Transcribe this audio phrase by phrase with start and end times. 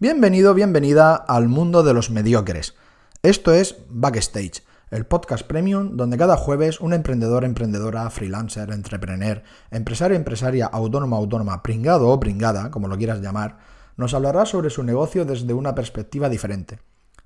[0.00, 2.76] Bienvenido, bienvenida al mundo de los mediocres.
[3.24, 9.42] Esto es Backstage, el podcast premium donde cada jueves un emprendedor, emprendedora, freelancer, entrepreneur,
[9.72, 13.58] empresario, empresaria, autónoma, autónoma, pringado o pringada, como lo quieras llamar,
[13.96, 16.78] nos hablará sobre su negocio desde una perspectiva diferente.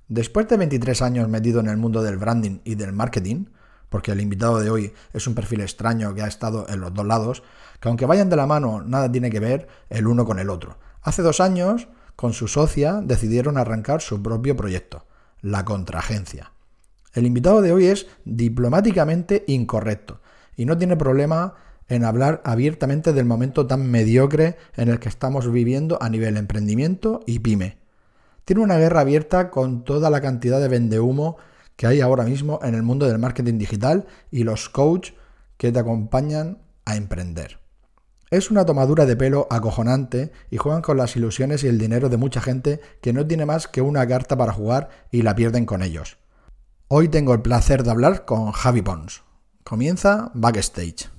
[0.08, 3.48] Después de 23 años metido en el mundo del branding y del marketing,
[3.90, 7.04] porque el invitado de hoy es un perfil extraño que ha estado en los dos
[7.04, 7.42] lados,
[7.80, 10.78] que aunque vayan de la mano, nada tiene que ver el uno con el otro.
[11.02, 11.88] Hace dos años
[12.22, 15.06] con su socia decidieron arrancar su propio proyecto,
[15.40, 16.52] la contraagencia.
[17.14, 20.20] El invitado de hoy es diplomáticamente incorrecto
[20.56, 21.54] y no tiene problema
[21.88, 27.24] en hablar abiertamente del momento tan mediocre en el que estamos viviendo a nivel emprendimiento
[27.26, 27.78] y pyme.
[28.44, 31.38] Tiene una guerra abierta con toda la cantidad de vendehumo
[31.74, 35.10] que hay ahora mismo en el mundo del marketing digital y los coach
[35.56, 37.61] que te acompañan a emprender.
[38.32, 42.16] Es una tomadura de pelo acojonante y juegan con las ilusiones y el dinero de
[42.16, 45.82] mucha gente que no tiene más que una carta para jugar y la pierden con
[45.82, 46.16] ellos.
[46.88, 49.22] Hoy tengo el placer de hablar con Javi Pons.
[49.64, 51.10] Comienza Backstage.